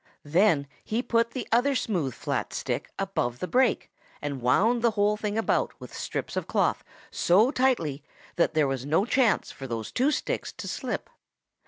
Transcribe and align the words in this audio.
Then 0.25 0.65
he 0.83 1.03
put 1.03 1.29
the 1.29 1.47
other 1.51 1.75
smooth 1.75 2.15
flat 2.15 2.53
stick 2.53 2.89
above 2.97 3.37
the 3.37 3.47
break 3.47 3.91
and 4.19 4.41
wound 4.41 4.81
the 4.81 4.89
whole 4.97 5.19
about 5.21 5.79
with 5.79 5.93
strips 5.95 6.35
of 6.35 6.47
cloth 6.47 6.83
so 7.11 7.51
tightly 7.51 8.01
that 8.35 8.55
there 8.55 8.67
was 8.67 8.83
no 8.83 9.05
chance 9.05 9.51
for 9.51 9.67
those 9.67 9.91
two 9.91 10.09
sticks 10.09 10.51
to 10.53 10.67
slip. 10.67 11.07